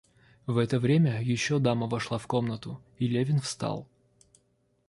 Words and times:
В 0.47 0.57
это 0.57 0.79
время 0.79 1.21
еще 1.21 1.59
дама 1.59 1.85
вошла 1.85 2.17
в 2.17 2.25
комнату, 2.25 2.81
и 2.97 3.05
Левин 3.05 3.39
встал. 3.39 3.87